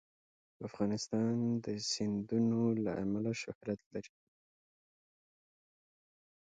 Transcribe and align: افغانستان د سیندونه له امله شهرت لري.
افغانستان 0.67 1.35
د 1.65 1.67
سیندونه 1.91 2.59
له 2.85 2.91
امله 3.03 3.31
شهرت 3.41 3.79
لري. 3.93 4.13